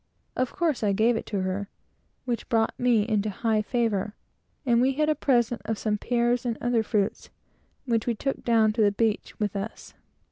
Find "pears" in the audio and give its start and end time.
5.99-6.43